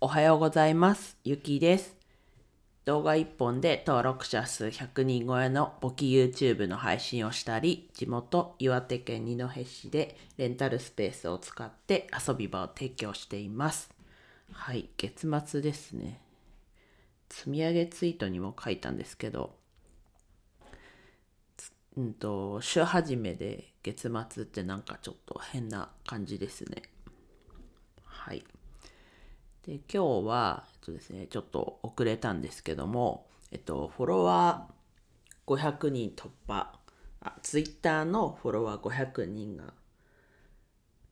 [0.00, 1.16] おはようございます。
[1.24, 1.96] ゆきです。
[2.84, 13.90] 動画1本で登録者数100人超えの簿記 YouTube の配信をしたり、地元岩手県二戸市でレンタルスペースを使って遊び場を提供しています。
[14.52, 16.20] はい、月末ですね。
[17.28, 19.56] 積み上げツイートにも書いたんですけど、
[21.96, 26.82] うんと、週始めで月末ってなんかちょっと変な感じですね。
[28.04, 28.44] はい。
[29.68, 36.72] で今日は、えっとですね、ちょっと遅れたんですけども、えっと、フォロワー500人突破、
[37.20, 39.74] あ、ツイッターのフォロワー500人が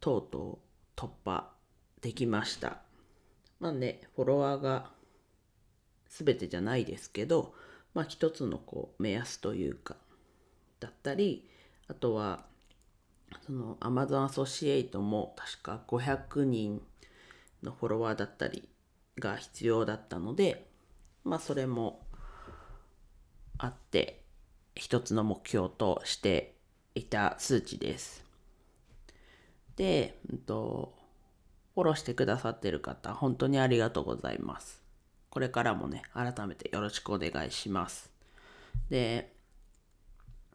[0.00, 0.58] とうとう
[0.98, 1.50] 突破
[2.00, 2.78] できました。
[3.60, 4.90] まあね、フォロワーが
[6.08, 7.52] 全てじゃないですけど、
[7.92, 9.96] まあ一つのこう目安というか、
[10.80, 11.46] だったり、
[11.88, 12.46] あとは、
[13.44, 16.80] その Amazon アソシエイトも確か500人
[17.66, 18.66] のフォロワーだったり
[19.18, 20.66] が必要だったので、
[21.24, 22.06] まあそれも
[23.58, 24.22] あって、
[24.74, 26.54] 一つの目標として
[26.94, 28.24] いた数値です。
[29.76, 30.94] で、うんと、
[31.74, 34.82] フォローしてくださってる方、本当にありがとうございます。
[35.28, 38.10] これからもね、改めてよろしくお願いします。
[38.88, 39.34] で、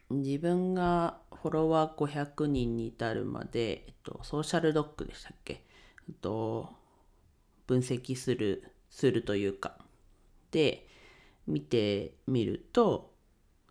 [0.09, 5.63] 自分がフォロワー500人に至るまで、えっと、ソーシャルドックでしたっけ、
[6.09, 6.73] えっと、
[7.71, 9.77] 分析する、するというか、
[10.51, 10.85] で、
[11.47, 13.13] 見てみると、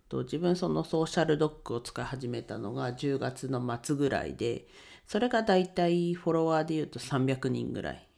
[0.09, 4.67] と自分そのソーシャルドックを使い始めたのが10月の末ぐらいで、
[5.07, 8.09] それがだいたいフォロワーで言うと300人ぐらい。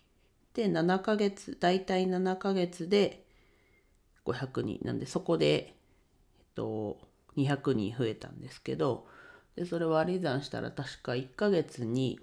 [0.55, 3.27] で、7ヶ月、だいたい7ヶ月で
[4.25, 5.75] 500人なんで、そこで、
[6.39, 6.99] えっと、
[7.37, 9.09] 200人増えたんですけど、
[9.57, 12.21] で、それ割り算したら確か1ヶ月に、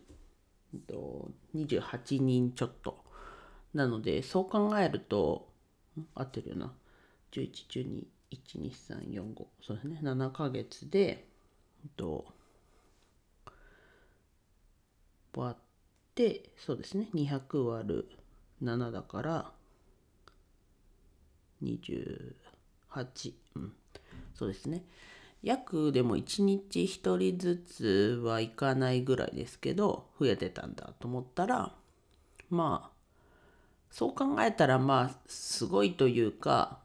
[0.74, 3.09] えっと、28人ちょっと。
[3.74, 5.48] なので、そう考えると、
[6.16, 6.74] 合ってるよな。
[7.32, 9.48] 11、12、1、2、3、4、5。
[9.62, 10.00] そうですね。
[10.02, 11.28] 7ヶ月で、
[11.98, 12.26] と、
[15.36, 15.64] 割っ
[16.16, 17.10] て、そうですね。
[17.14, 18.10] 200割る
[18.62, 19.52] 7だから、
[21.62, 23.34] 28。
[23.56, 23.74] うん。
[24.34, 24.84] そうですね。
[25.42, 31.76] 約でも1日1人ずつはいかないぐらいですけど、増えてたんだと思ったら、
[32.50, 32.99] まあ、
[33.92, 36.80] そう考えたらまあ、すごいというか、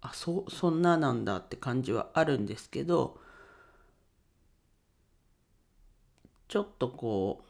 [0.00, 3.20] あ、そ、そんななんだって感じはあるんですけど、
[6.48, 7.46] ちょっとこう、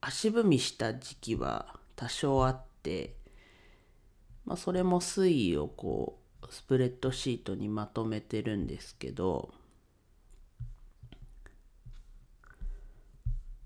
[0.00, 3.16] 足踏みした時期は多少あって、
[4.44, 9.52] まあそれも推移をこう、スプレッドシートにまとめてるんですけど、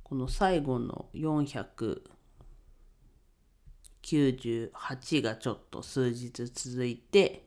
[0.04, 2.02] この最後の400
[4.08, 7.44] 98がちょっと数日続いて、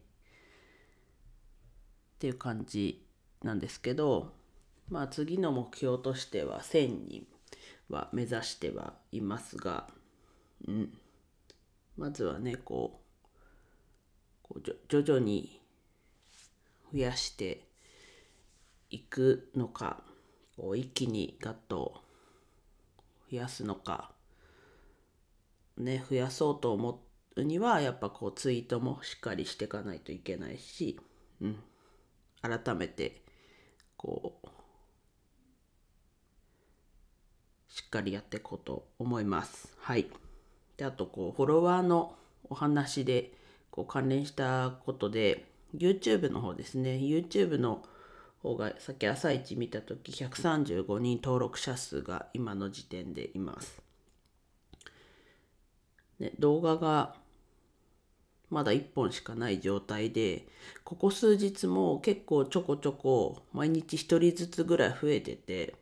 [2.16, 3.04] っていう感じ
[3.44, 4.34] なんですけど、
[4.90, 7.28] まあ次の目標としては1000人
[7.90, 9.88] は目指してはいますが、
[10.68, 10.94] うん。
[11.98, 13.28] まずはね、こう、
[14.44, 15.60] こう徐々に
[16.94, 17.68] 増やして
[18.92, 20.04] いくのか、
[20.56, 22.04] こう一気にガッと
[23.32, 24.12] 増やすのか、
[25.82, 27.04] ね、増やそうと思
[27.36, 31.00] うには、やっぱこうツイートもしっかりしていかないといけないし、
[31.42, 31.58] うん。
[32.42, 33.22] 改めて、
[33.98, 34.48] こう、
[37.68, 39.76] しっかりやっていこうと思います。
[39.80, 40.08] はい。
[40.78, 42.16] で、あと、こう、フォロワーの
[42.50, 43.34] お話で、
[43.70, 46.96] こう、関連したことで、YouTube の方ですね。
[46.96, 47.84] YouTube の
[48.40, 53.82] 方が、さっき朝一見たとき、135人登録者数が今の時点でいます。
[56.22, 57.16] ね、動画が
[58.52, 60.46] まだ1本しかない状態で、
[60.84, 65.74] ここ数日も結構ちょこちょこ毎日1人ずつぐらい増えてて、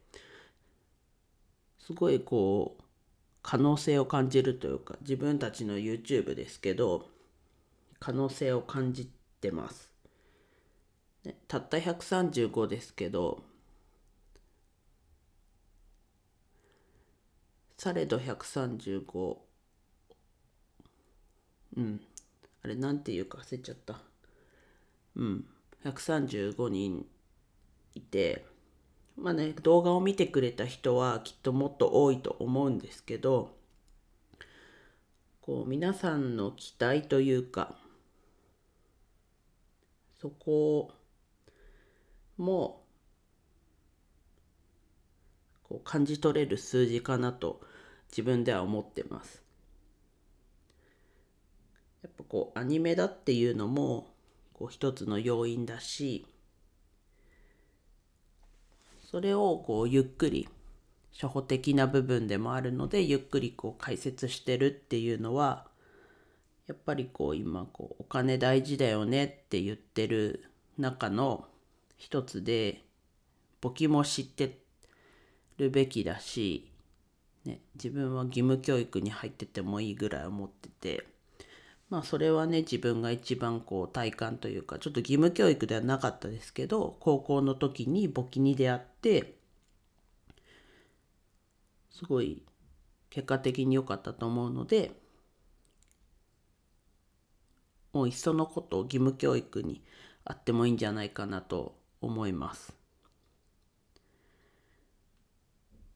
[1.78, 2.84] すごいこう、
[3.42, 7.10] 可能性を感じるというか、自分たちの YouTube ですけど、
[8.00, 9.12] 可能性を感じ
[9.42, 9.92] てます。
[11.26, 13.44] ね、たった135ですけど、
[17.78, 19.49] されど135、
[21.78, 22.02] うん。
[22.64, 24.00] あれ、なんていうか忘れちゃった。
[25.16, 25.46] うん。
[25.84, 27.06] 135人
[27.96, 28.46] いて、
[29.16, 33.58] まあね、動画を見てくれた人はきっともっと多いと思うんですけど、
[35.42, 37.76] こう、皆さんの期待というか、
[40.22, 40.92] そこ
[42.38, 42.84] も、
[45.64, 47.62] こう感じ取れる数字かなと
[48.10, 49.49] 自分では思ってます。
[52.04, 54.08] やっぱこうアニメだっていうのも
[54.54, 56.26] こう一つの要因だし
[59.10, 60.48] それをこうゆっくり
[61.14, 65.68] 初歩的な部分でもあるのでゆっくりこう解説してるっていうのは
[66.68, 70.46] やっぱりこう今こうお金大事だよねって言ってる
[70.78, 71.46] 中の
[71.98, 72.84] 一つで
[73.60, 74.60] 簿記も知って
[75.58, 76.72] るべきだし、
[77.44, 81.08] ね、自分は義務教育に入っててもいいぐらい思ってて
[81.90, 89.36] まあそれはね自分が一番こう体感というかちょっと義務教育ではなかったですけど高校の時に簿記に出会って
[91.92, 92.44] すごい
[93.10, 94.92] 結果的に良かったと思うので
[97.92, 99.84] もういっそのことを義務教育に
[100.24, 102.74] あってもいいんじゃないかなと思います。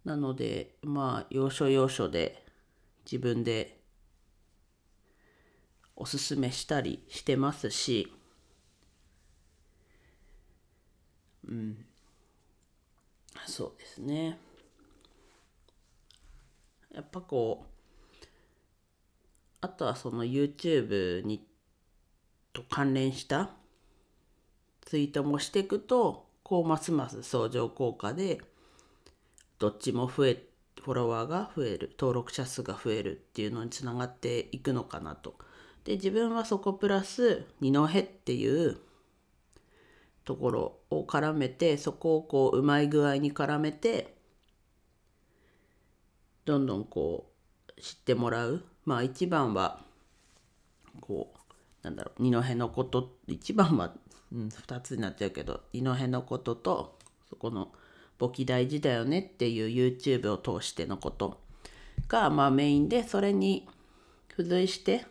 [0.03, 2.43] なのでまあ要所要所で
[3.05, 3.82] 自分で
[6.03, 8.11] おすすめしたりしてますし
[11.47, 11.77] うん
[13.45, 14.37] そうですね
[16.93, 18.25] やっぱこう
[19.61, 21.47] あとはその YouTube に
[22.51, 23.51] と関連した
[24.81, 28.41] ツイートもしていくとこうますます相乗効果で
[29.57, 30.43] どっちも増え
[30.81, 35.35] フォロワーが増える登録者数が増えるっていうのにつながっていくのかなと。
[35.83, 38.77] で自分はそこプラス二戸っていう
[40.25, 44.15] ところを絡めてそこをこううまい具合に絡めて
[46.45, 47.31] どんどんこ
[47.77, 48.63] う知ってもらう。
[48.85, 49.81] まあ一番は
[50.99, 53.93] こうなんだろう二戸のこと一番は、
[54.31, 56.97] うん、2つになっちゃうけど二戸のことと
[57.29, 57.71] そこの
[58.17, 61.39] 簿記大事だよねっていう YouTube を通してのこと
[62.07, 63.67] がまあメインでそれに
[64.29, 65.05] 付随して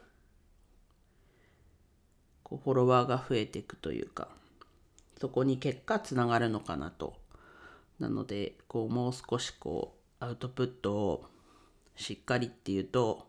[2.63, 4.29] フォロワーが増えていくというか
[5.21, 7.15] そこに結果つながるのかなと。
[8.01, 11.25] なのでこうもう少しこうアウトプットを
[11.95, 13.29] しっかりっていうと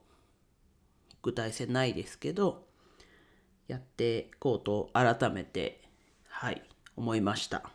[1.21, 2.65] 具体性ないですけど
[3.67, 5.81] やっていこうと改めて
[6.27, 6.63] はい
[6.95, 7.69] 思いました。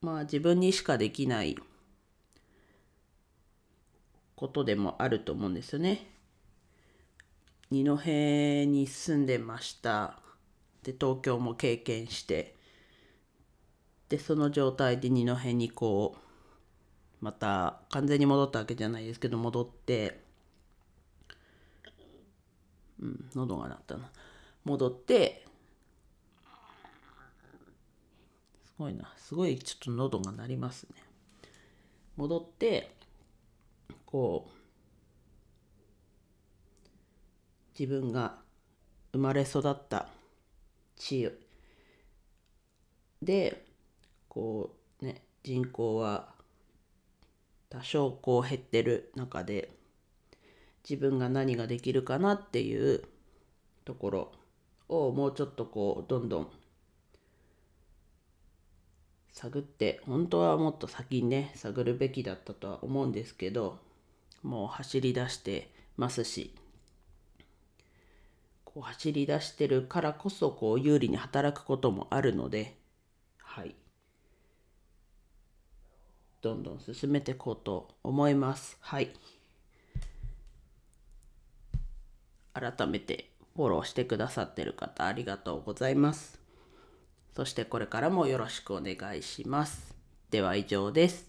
[0.00, 1.56] まあ自分にしかできない
[4.34, 6.06] ことでもあると思うんですよね。
[7.70, 7.94] 二戸
[8.66, 10.18] に住んでました
[10.82, 12.56] で東京も経験して
[14.08, 20.20] でその状態で二戸にこうまた完全に戻ったわけじゃないですけど戻って
[23.00, 24.10] うん、喉が鳴ったな。
[24.64, 25.44] 戻って、
[28.66, 29.12] すごいな。
[29.16, 31.02] すごいちょっと喉が鳴りますね。
[32.16, 32.94] 戻って、
[34.04, 34.59] こう、
[37.80, 38.34] 自分が
[39.12, 40.06] 生まれ育った
[40.96, 41.30] 地
[43.22, 43.64] で、
[44.28, 46.28] こうね、人口は
[47.70, 49.70] 多少こう減ってる中で、
[50.86, 53.02] 自分が何ができるかなっていう
[53.86, 54.32] ところ
[54.90, 56.48] をもうちょっとこうどんどん
[59.32, 63.78] 探って本当はもっと先にね探るべきだったとは思うんですけど
[64.42, 66.54] もう走り出してますし
[68.72, 72.76] こう走り出してるからこそこう有利に働くこともあるので
[73.38, 73.74] はい
[76.40, 79.10] どんどん進めていこうと思いますはい。
[82.52, 86.40] 改めてフォローしてくださってる方ありがとうございます。
[87.34, 89.94] そしてこれからもよろしくお願いします。
[90.30, 91.26] では以上です。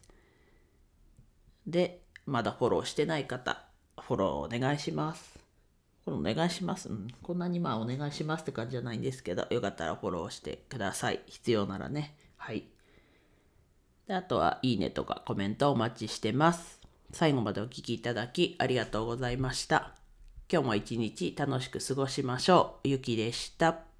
[1.68, 3.64] で、まだフォローしてない方、
[4.00, 5.41] フォローお願いします。
[6.06, 6.90] これお願いします。
[6.90, 11.22] うん、こんなにまあお願いしますって感じじゃないんですけど、よかったらフォローしてください。
[11.28, 12.16] 必要ならね。
[12.38, 12.66] はい。
[14.08, 16.80] であとは、いいねとかコメントお待ちしてます。
[17.12, 19.94] 最後までお聴きいただきありがとうございました。
[20.52, 22.88] 今日も一日楽しく過ごしましょう。
[22.88, 23.91] ゆきでした。